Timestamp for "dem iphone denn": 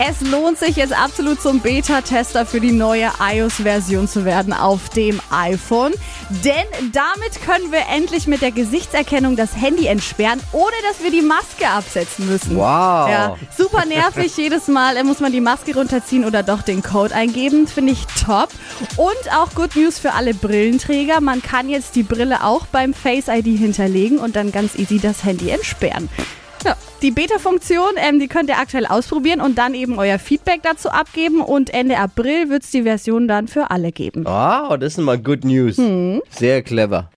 4.88-6.64